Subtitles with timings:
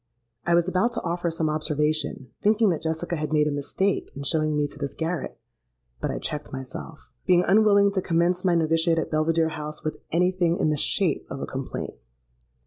[0.47, 4.23] "I was about to offer some observation, thinking that Jessica had made a mistake in
[4.23, 5.37] showing me to this garret;
[5.99, 10.57] but I checked myself—being unwilling to commence my noviciate at Belvidere House with any thing
[10.57, 11.99] in the shape of a complaint.